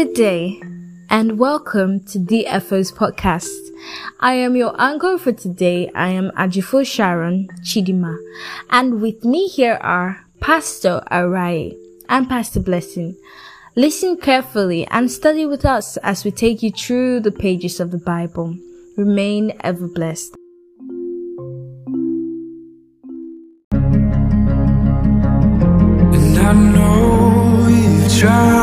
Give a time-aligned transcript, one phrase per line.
[0.00, 0.62] Good day
[1.10, 3.50] and welcome to DFO's podcast.
[4.18, 5.90] I am your anchor for today.
[5.94, 8.16] I am Ajifo Sharon Chidima
[8.70, 11.76] and with me here are Pastor Arai
[12.08, 13.14] and Pastor Blessing.
[13.76, 17.98] Listen carefully and study with us as we take you through the pages of the
[17.98, 18.56] Bible.
[18.96, 20.34] Remain ever blessed.
[26.14, 28.59] And I know you tried,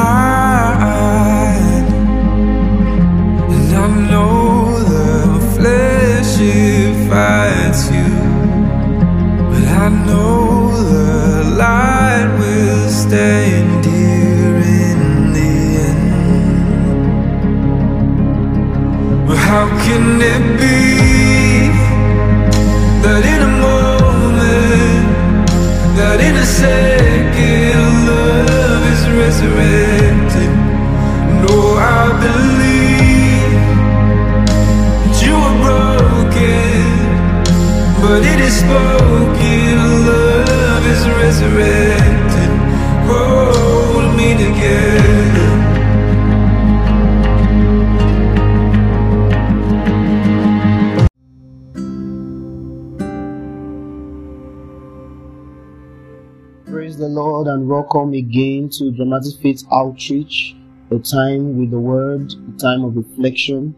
[57.46, 60.56] And welcome again to Dramatic Faith Outreach,
[60.90, 63.76] a time with the Word, a time of reflection,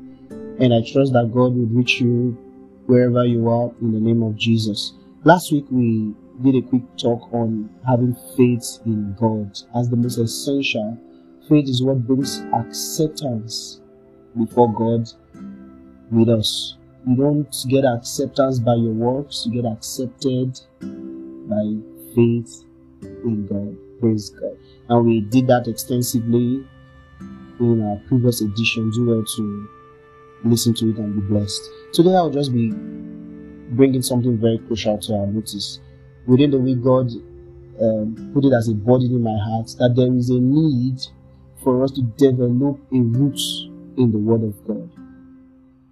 [0.61, 2.37] and I trust that God will reach you
[2.85, 4.93] wherever you are in the name of Jesus.
[5.25, 10.19] Last week we did a quick talk on having faith in God as the most
[10.19, 10.97] essential.
[11.49, 13.81] Faith is what brings acceptance
[14.37, 15.11] before God
[16.11, 16.77] with us.
[17.05, 21.75] You don't get acceptance by your works, you get accepted by
[22.15, 22.63] faith
[23.01, 23.77] in God.
[23.99, 24.57] Praise God.
[24.89, 26.65] And we did that extensively
[27.59, 28.91] in our previous edition.
[28.91, 29.69] Do well to
[30.43, 31.61] listen to it and be blessed.
[31.93, 32.71] Today I'll just be
[33.71, 35.79] bringing something very crucial to our notice.
[36.25, 37.11] Within the week, God
[37.81, 41.01] um, put it as a burden in my heart that there is a need
[41.63, 43.39] for us to develop a root
[43.97, 44.89] in the Word of God.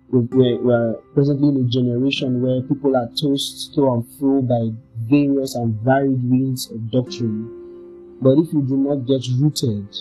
[0.10, 4.70] We're, we're presently in a generation where people are tossed to and fro by
[5.10, 8.18] various and varied winds of doctrine.
[8.22, 9.94] But if you do not get rooted,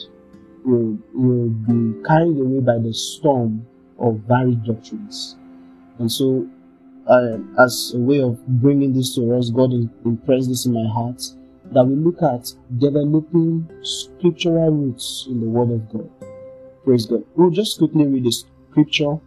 [0.65, 3.67] you'll, you'll be carried away by the storm
[3.99, 5.37] of varied doctrines.
[5.99, 6.47] And so,
[7.09, 9.73] uh, as a way of bringing this to us, God
[10.05, 11.23] impressed this in my heart
[11.73, 16.11] that we look at developing scriptural roots in the Word of God.
[16.85, 17.25] Praise God.
[17.35, 18.33] We'll just quickly read the
[18.71, 19.19] scripture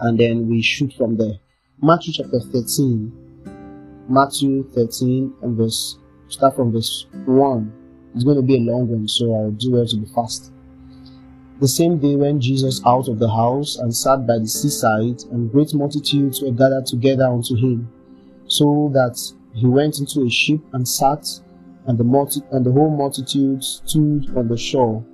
[0.00, 1.38] and then we shoot from there.
[1.82, 4.06] Matthew chapter 13.
[4.08, 7.72] Matthew 13 and verse, start from verse 1.
[8.14, 10.52] It's going to be a long one, so I'll do well to be fast.
[11.60, 15.52] The same day when Jesus out of the house and sat by the seaside, and
[15.52, 17.88] great multitudes were gathered together unto him,
[18.46, 19.20] so that
[19.54, 21.28] he went into a ship and sat,
[21.86, 25.04] and the multi- and the whole multitude stood on the shore.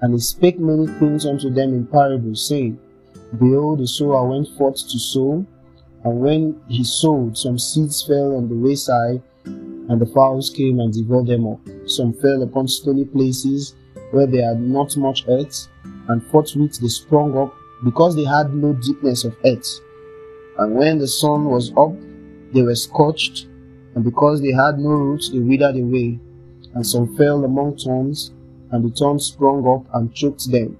[0.00, 2.78] And he spake many things unto them in parables, saying,
[3.38, 5.46] Behold, the sower went forth to sow,
[6.04, 10.92] and when he sowed, some seeds fell on the wayside, and the fowls came and
[10.92, 11.60] devoured them up.
[11.86, 13.74] Some fell upon stony places
[14.10, 15.68] where they had not much earth,
[16.08, 17.54] and forthwith they sprung up,
[17.84, 19.80] because they had no deepness of earth.
[20.58, 21.94] And when the sun was up,
[22.52, 23.46] they were scorched,
[23.94, 26.18] and because they had no roots, they withered away.
[26.74, 28.32] And some fell among thorns,
[28.70, 30.76] and the thorns sprung up and choked them.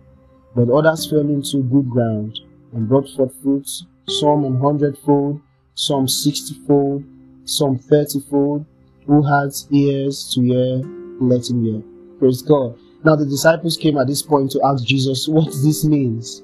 [0.55, 2.41] But others fell into good ground
[2.73, 5.41] and brought forth fruits, some an hundredfold,
[5.75, 7.05] some sixtyfold,
[7.45, 8.67] some thirtyfold.
[9.07, 10.83] Who has ears to hear,
[11.21, 11.83] let him hear.
[12.19, 12.79] Praise God.
[13.03, 16.43] Now the disciples came at this point to ask Jesus what this means.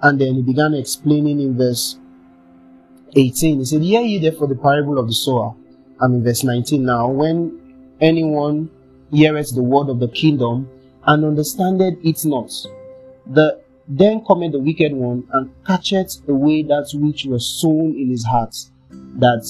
[0.00, 1.98] And then he began explaining in verse
[3.16, 3.58] 18.
[3.58, 5.54] He said, Hear ye therefore the parable of the sower.
[6.00, 7.08] I'm in verse 19 now.
[7.08, 8.70] When anyone
[9.10, 10.68] heareth the word of the kingdom
[11.06, 12.52] and understandeth it not,
[13.30, 18.24] the then cometh the wicked one and catcheth away that which was sown in his
[18.24, 18.56] heart.
[18.90, 19.46] That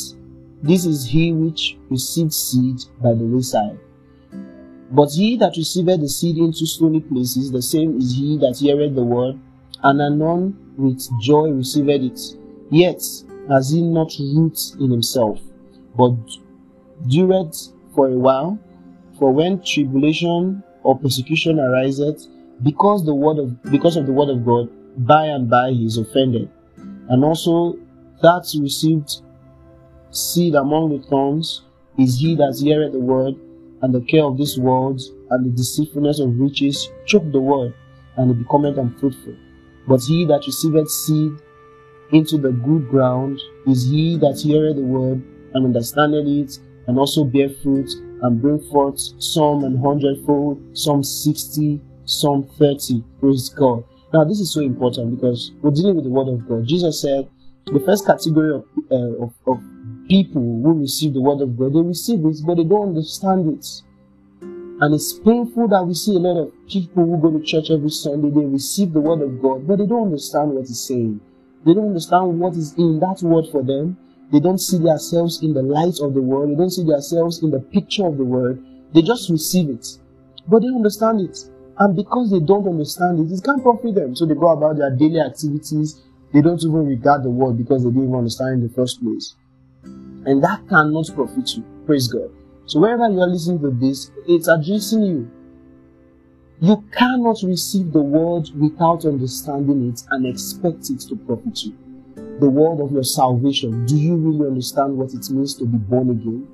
[0.62, 3.78] this is he which received seed by the wayside.
[4.90, 8.94] But he that receiveth the seed into stony places, the same is he that heareth
[8.94, 9.38] the word,
[9.82, 12.20] and anon with joy receiveth it.
[12.70, 13.02] Yet
[13.49, 15.40] has he not root in himself,
[15.96, 16.14] but
[17.08, 18.58] dureth for a while.
[19.19, 22.26] For when tribulation or persecution ariseth,
[22.62, 24.70] because the word of because of the word of God,
[25.06, 26.50] by and by he is offended.
[27.08, 27.79] And also
[28.23, 29.20] that received
[30.11, 31.62] seed among the thorns
[31.99, 33.35] is he that heareth the word,
[33.82, 35.00] and the care of this world
[35.31, 37.75] and the deceitfulness of riches choke the word,
[38.17, 39.35] and it becometh unfruitful.
[39.87, 41.32] But he that receiveth seed
[42.12, 45.23] into the good ground is he that heareth the word
[45.55, 47.91] and understandeth it, and also bear fruit
[48.23, 53.05] and bring forth some an hundredfold, some sixty, some thirty.
[53.20, 53.85] Praise God.
[54.14, 56.67] Now, this is so important because we're dealing with the word of God.
[56.67, 57.29] Jesus said
[57.67, 59.61] the first category of, uh, of, of
[60.08, 63.67] people who receive the word of God, they receive it, but they don't understand it.
[64.81, 67.91] And it's painful that we see a lot of people who go to church every
[67.91, 71.20] Sunday, they receive the word of God, but they don't understand what it's saying.
[71.64, 73.97] They don't understand what is in that word for them.
[74.31, 76.50] They don't see themselves in the light of the word.
[76.50, 78.62] They don't see themselves in the picture of the word.
[78.94, 79.99] They just receive it,
[80.47, 81.38] but they understand it.
[81.78, 84.17] And because they don't understand it, it can't profit them.
[84.17, 86.02] So they go about their daily activities.
[86.32, 89.34] They don't even regard the word because they didn't understand in the first place.
[89.84, 91.64] And that cannot profit you.
[91.84, 92.31] Praise God.
[92.67, 95.31] So wherever you are listening to this, it's addressing you.
[96.61, 101.76] You cannot receive the word without understanding it and expect it to profit you.
[102.40, 103.84] The word of your salvation.
[103.84, 106.49] Do you really understand what it means to be born again?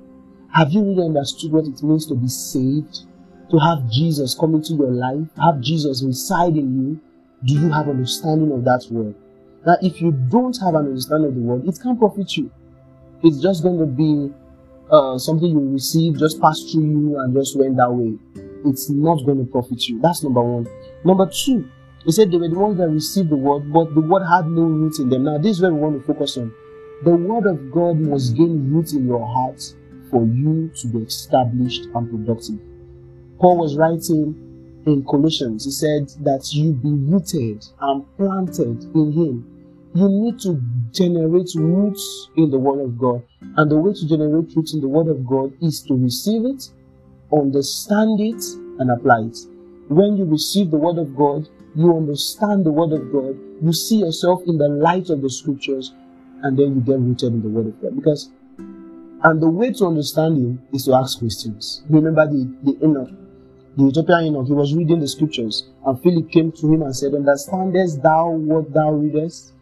[0.53, 3.05] Have you really understood what it means to be saved?
[3.51, 5.27] To have Jesus come into your life?
[5.37, 6.99] Have Jesus reside in you?
[7.45, 9.15] Do you have understanding of that word?
[9.65, 12.51] Now, if you don't have an understanding of the word, it can't profit you.
[13.21, 14.33] It's just going to be
[14.91, 18.17] uh, something you receive just passed through you and just went that way.
[18.65, 19.99] It's not going to profit you.
[20.01, 20.67] That's number one.
[21.03, 21.69] Number two,
[22.05, 24.63] he said they were the ones that received the word, but the word had no
[24.63, 25.23] root in them.
[25.23, 26.53] Now, this is where we want to focus on.
[27.03, 29.61] The word of God must gain root in your heart
[30.09, 32.59] for you to be established and productive.
[33.43, 34.39] Paul was writing
[34.85, 39.91] in Colossians, he said that you be rooted and planted in him.
[39.93, 40.61] You need to
[40.93, 43.21] generate roots in the Word of God.
[43.57, 46.69] And the way to generate roots in the Word of God is to receive it,
[47.33, 48.41] understand it,
[48.79, 49.37] and apply it.
[49.89, 53.97] When you receive the Word of God, you understand the Word of God, you see
[53.97, 55.93] yourself in the light of the Scriptures,
[56.43, 57.93] and then you get rooted in the Word of God.
[57.97, 61.83] Because, and the way to understand Him is to ask questions.
[61.89, 63.09] Remember the, the eunuch,
[63.75, 67.13] the Ethiopian eunuch, he was reading the Scriptures, and Philip came to him and said,
[67.15, 69.53] Understandest thou what thou readest?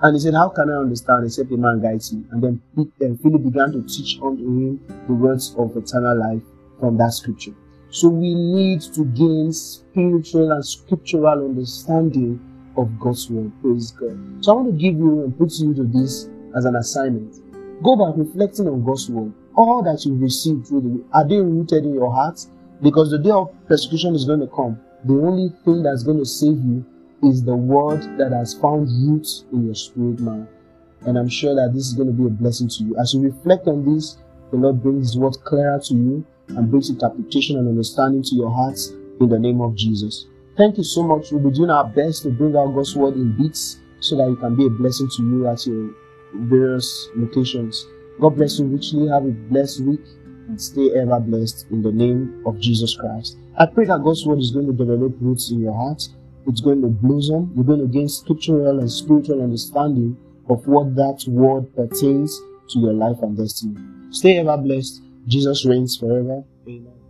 [0.00, 2.24] And he said, How can I understand except a man guides me?
[2.30, 6.42] And then Philip began to teach unto him the words of eternal life
[6.78, 7.54] from that scripture.
[7.90, 12.40] So we need to gain spiritual and scriptural understanding
[12.76, 13.52] of God's word.
[13.62, 14.44] Praise God.
[14.44, 17.36] So I want to give you and put you to this as an assignment.
[17.82, 19.32] Go back reflecting on God's word.
[19.54, 22.44] All that you've received through the are they rooted in your heart?
[22.82, 24.80] Because the day of persecution is going to come.
[25.04, 26.84] The only thing that's going to save you
[27.22, 30.48] is the word that has found roots in your spirit man.
[31.02, 32.96] And I'm sure that this is going to be a blessing to you.
[32.98, 34.18] As you reflect on this,
[34.50, 38.50] the Lord brings His word clearer to you and brings interpretation and understanding to your
[38.50, 38.90] hearts
[39.20, 40.26] in the name of Jesus.
[40.56, 41.32] Thank you so much.
[41.32, 44.40] We'll be doing our best to bring out God's word in bits so that it
[44.40, 45.90] can be a blessing to you at your
[46.34, 47.86] various locations.
[48.20, 49.08] God bless you richly.
[49.08, 50.00] Have a blessed week
[50.48, 53.36] and stay ever blessed in the name of Jesus Christ.
[53.58, 56.08] I pray that God's word is going to develop roots in your heart
[56.46, 57.52] it's going to blossom.
[57.54, 60.16] You're going to gain scriptural and spiritual understanding
[60.48, 62.38] of what that word pertains
[62.70, 63.76] to your life and destiny.
[64.10, 65.02] Stay ever blessed.
[65.26, 66.44] Jesus reigns forever.
[66.68, 67.03] Amen.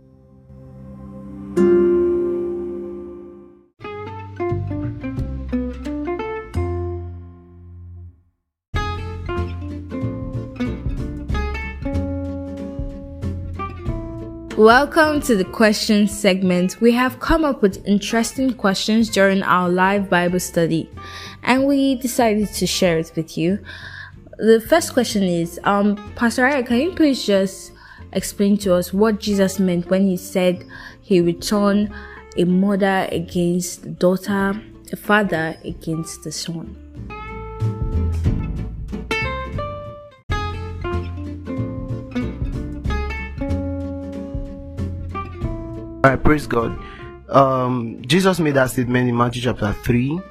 [14.57, 16.79] Welcome to the question segment.
[16.79, 20.89] We have come up with interesting questions during our live Bible study
[21.43, 23.59] and we decided to share it with you.
[24.37, 27.73] The first question is, um, Pastor Aya, can you please just
[28.13, 30.65] explain to us what Jesus meant when he said
[31.01, 31.93] he turn
[32.37, 34.57] a mother against the daughter,
[34.89, 36.84] a father against the son?
[46.05, 46.77] All right, praise God.
[47.29, 50.21] Um, Jesus made that statement in Matthew chapter 3,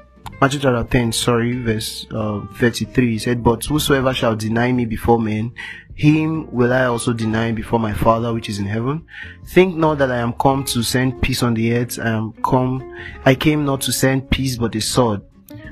[0.40, 3.10] Matthew chapter 10, sorry, verse uh, 33.
[3.10, 5.52] He said, But whosoever shall deny me before men,
[5.96, 9.04] him will I also deny before my Father which is in heaven.
[9.48, 11.98] Think not that I am come to send peace on the earth.
[11.98, 15.22] I am come, I came not to send peace but a sword.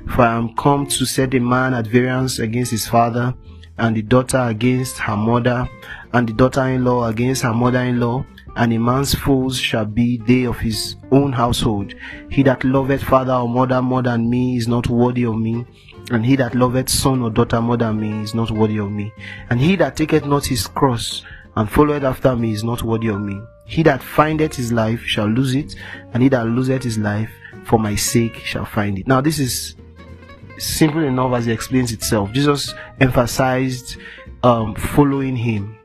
[0.08, 3.34] For I am come to set a man at variance against his father,
[3.78, 5.68] and the daughter against her mother,
[6.12, 10.96] and the daughter-in-law against her mother-in-law, and a man's foes shall be they of his
[11.10, 11.94] own household.
[12.30, 15.64] He that loveth father or mother more than me is not worthy of me,
[16.10, 19.12] and he that loveth son or daughter more than me is not worthy of me.
[19.50, 21.22] And he that taketh not his cross
[21.56, 23.40] and followeth after me is not worthy of me.
[23.64, 25.74] He that findeth his life shall lose it,
[26.12, 27.30] and he that loseth his life
[27.64, 29.06] for my sake shall find it.
[29.06, 29.76] Now, this is
[30.58, 32.32] simple enough as it explains itself.
[32.32, 33.96] Jesus emphasized
[34.42, 35.78] um, following him.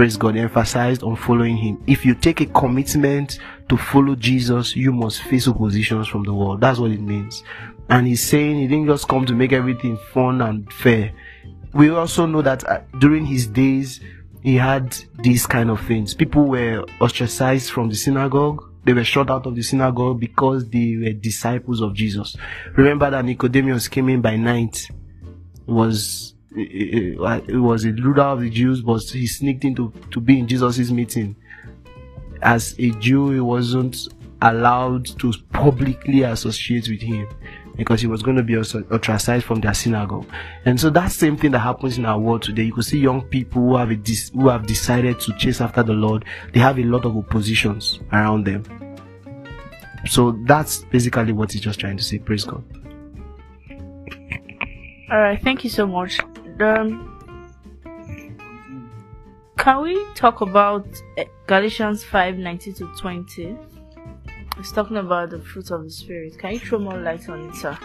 [0.00, 1.84] Praise God, emphasized on following him.
[1.86, 3.38] If you take a commitment
[3.68, 6.62] to follow Jesus, you must face oppositions from the world.
[6.62, 7.44] That's what it means.
[7.90, 11.12] And he's saying he didn't just come to make everything fun and fair.
[11.74, 14.00] We also know that uh, during his days,
[14.42, 16.14] he had these kind of things.
[16.14, 18.72] People were ostracized from the synagogue.
[18.84, 22.36] They were shut out of the synagogue because they were disciples of Jesus.
[22.74, 24.88] Remember that Nicodemus came in by night.
[25.66, 29.92] Was Eh, eh, it, it, was a ruler of the Jews, but he sneaked into
[30.10, 31.36] to be in Jesus' meeting.
[32.42, 34.08] As a Jew, he wasn't
[34.42, 37.28] allowed to publicly associate with him
[37.76, 40.26] because he was going to be ostracized from their synagogue.
[40.64, 42.64] And so that same thing that happens in our world today.
[42.64, 45.92] You can see young people who have dis- who have decided to chase after the
[45.92, 46.24] Lord.
[46.52, 48.64] They have a lot of oppositions around them.
[50.06, 52.18] So that's basically what he's just trying to say.
[52.18, 52.64] Praise God.
[55.10, 56.20] All right, thank you so much.
[56.60, 57.16] Um,
[59.56, 60.86] can we talk about
[61.16, 63.56] eh, Galatians 5 19 to 20?
[64.58, 66.38] It's talking about the fruit of the Spirit.
[66.38, 67.78] Can you throw more light on it, sir?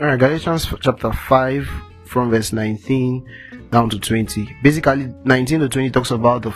[0.00, 1.68] Alright, Galatians chapter 5
[2.04, 3.24] from verse 19
[3.70, 4.56] down to 20.
[4.62, 6.54] Basically, 19 to 20 talks about the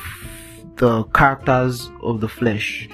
[0.75, 2.89] the characters of the flesh.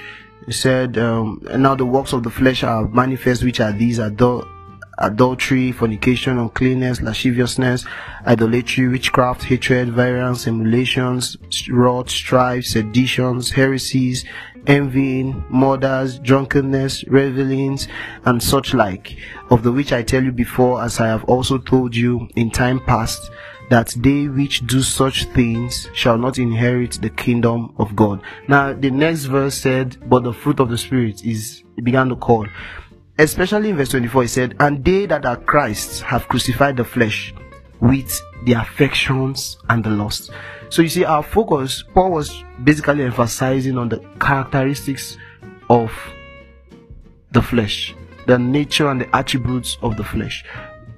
[0.47, 3.99] It said, um, and now the works of the flesh are manifest, which are these
[3.99, 4.47] adult
[4.98, 7.84] adultery, fornication, uncleanness, lasciviousness,
[8.26, 11.36] idolatry, witchcraft, hatred, variance, emulations,
[11.70, 14.24] wrath, strife, seditions, heresies,
[14.66, 17.88] envying, murders, drunkenness, revelings,
[18.24, 19.16] and such like,
[19.50, 22.80] of the which I tell you before, as I have also told you in time
[22.80, 23.30] past,
[23.70, 28.20] that they which do such things shall not inherit the kingdom of God.
[28.48, 32.16] Now, the next verse said, But the fruit of the Spirit is, it began to
[32.16, 32.46] call.
[33.18, 37.33] Especially in verse 24, he said, And they that are Christ have crucified the flesh
[37.80, 40.30] with the affections and the lust.
[40.68, 45.16] So you see, our focus, Paul was basically emphasizing on the characteristics
[45.71, 45.92] of
[47.30, 47.94] the flesh,
[48.26, 50.44] the nature and the attributes of the flesh.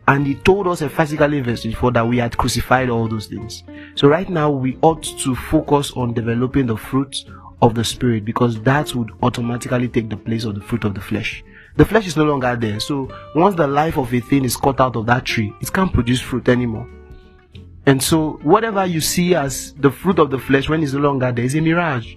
[0.09, 3.65] And he told us emphatically in verse 24 that we had crucified all those things.
[3.95, 7.25] So right now we ought to focus on developing the fruit
[7.61, 11.01] of the spirit because that would automatically take the place of the fruit of the
[11.01, 11.43] flesh.
[11.77, 12.81] The flesh is no longer there.
[12.81, 15.93] So once the life of a thing is cut out of that tree, it can't
[15.93, 16.89] produce fruit anymore.
[17.87, 21.31] And so, whatever you see as the fruit of the flesh when it's no longer
[21.31, 22.17] there is a mirage.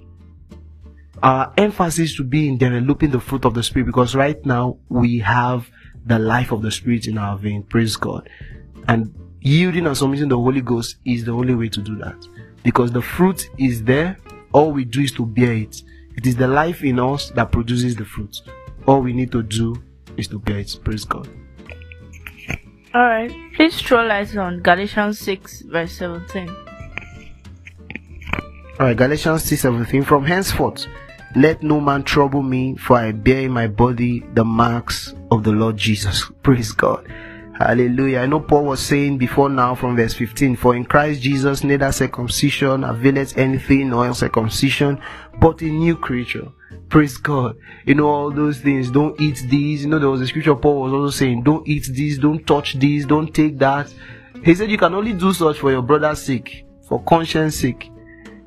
[1.22, 5.20] Our emphasis should be in developing the fruit of the Spirit because right now we
[5.20, 5.70] have
[6.06, 7.64] the life of the Spirit in our vein.
[7.64, 8.30] Praise God.
[8.88, 12.16] And yielding and submitting the Holy Ghost is the only way to do that.
[12.64, 14.18] Because the fruit is there,
[14.54, 15.84] all we do is to bear it.
[16.16, 18.42] It is the life in us that produces the fruit.
[18.90, 19.80] All we need to do
[20.18, 20.76] is to bear it.
[20.84, 21.30] Praise God.
[22.96, 26.50] Alright, please throw light on Galatians 6, verse 17.
[28.80, 30.02] Alright, Galatians 6 17.
[30.02, 30.88] From henceforth,
[31.36, 35.52] let no man trouble me, for I bear in my body the marks of the
[35.52, 36.26] Lord Jesus.
[36.42, 37.06] Praise God.
[37.60, 38.20] Hallelujah.
[38.20, 41.92] I know Paul was saying before now from verse 15, For in Christ Jesus neither
[41.92, 44.98] circumcision availeth anything nor circumcision,
[45.42, 46.48] but a new creature.
[46.88, 47.58] Praise God.
[47.86, 48.90] You know, all those things.
[48.90, 49.84] Don't eat these.
[49.84, 52.80] You know, there was a scripture Paul was also saying, don't eat these, don't touch
[52.80, 53.94] these, don't take that.
[54.42, 57.92] He said you can only do such for your brother's sake, for conscience sake.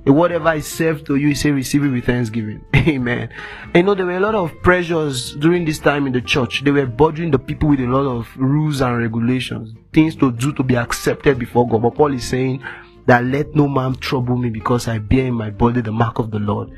[0.05, 2.65] Whatever is served to you, he said, receive it with thanksgiving.
[2.75, 3.31] Amen.
[3.73, 6.65] And know, there were a lot of pressures during this time in the church.
[6.65, 10.53] They were bothering the people with a lot of rules and regulations, things to do
[10.55, 11.83] to be accepted before God.
[11.83, 12.65] But Paul is saying
[13.07, 16.33] that let no man trouble me because I bear in my body the mark of
[16.33, 16.71] the Lord.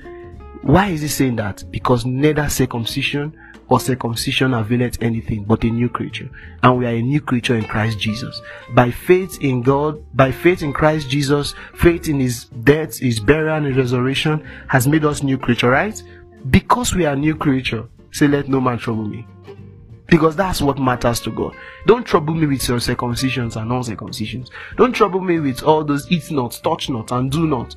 [0.61, 1.64] Why is he saying that?
[1.71, 6.28] Because neither circumcision or circumcision availeth anything but a new creature.
[6.62, 8.40] And we are a new creature in Christ Jesus.
[8.75, 13.56] By faith in God, by faith in Christ Jesus, faith in his death, his burial
[13.56, 16.00] and his resurrection has made us new creature, right?
[16.50, 19.26] Because we are new creature, say let no man trouble me.
[20.06, 21.56] Because that's what matters to God.
[21.87, 24.50] Don't trouble me with your circumcisions and non-circumcisions.
[24.76, 27.75] Don't trouble me with all those eat not, touch not, and do not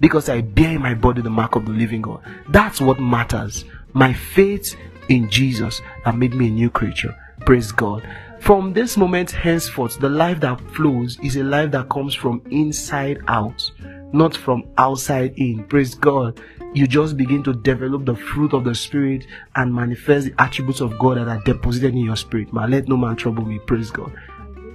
[0.00, 2.22] because I bear in my body the mark of the living God.
[2.48, 3.66] That's what matters.
[3.92, 4.74] My faith
[5.10, 7.14] in Jesus that made me a new creature.
[7.44, 8.06] Praise God.
[8.40, 13.18] From this moment henceforth, the life that flows is a life that comes from inside
[13.28, 13.70] out,
[14.12, 15.64] not from outside in.
[15.64, 16.40] Praise God.
[16.72, 19.26] You just begin to develop the fruit of the Spirit
[19.56, 22.52] and manifest the attributes of God that are deposited in your spirit.
[22.52, 23.58] Man, let no man trouble me.
[23.58, 24.12] Praise God.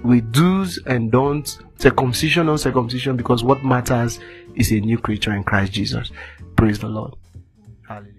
[0.04, 4.20] We do's and don'ts, circumcision or circumcision, because what matters
[4.54, 6.12] is a new creature in Christ Jesus.
[6.54, 7.14] Praise the Lord.
[7.88, 8.15] Hallelujah.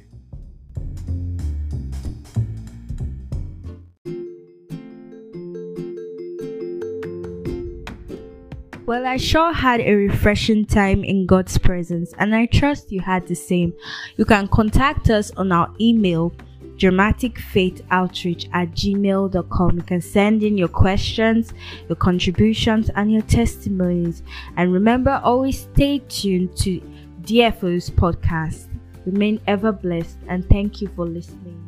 [8.87, 13.27] Well, I sure had a refreshing time in God's presence, and I trust you had
[13.27, 13.73] the same.
[14.15, 16.31] You can contact us on our email,
[16.77, 19.75] dramaticfaithoutreach at gmail.com.
[19.75, 21.53] You can send in your questions,
[21.89, 24.23] your contributions, and your testimonies.
[24.55, 26.79] And remember, always stay tuned to
[27.23, 28.69] DFO's podcast.
[29.05, 31.66] Remain ever blessed, and thank you for listening.